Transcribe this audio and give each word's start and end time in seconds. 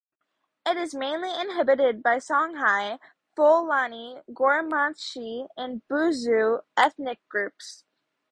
It 0.65 0.77
is 0.77 0.95
mainly 0.95 1.29
inhabited 1.39 2.01
by 2.01 2.15
Songhai, 2.17 2.97
Fulani, 3.35 4.23
Gourmantche 4.33 5.47
and 5.55 5.83
Buzu 5.87 6.63
ethnic 6.75 7.19
groups. 7.29 7.83